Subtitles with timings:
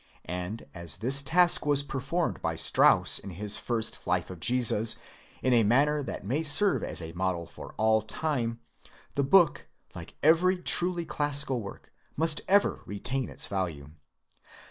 [0.25, 4.95] And as this task was performed by Strauss in his first Life of Jesus
[5.43, 8.59] in a manner that may serve as a model for all time,
[9.13, 13.91] the book, like every truly classical work, must ever retain its value.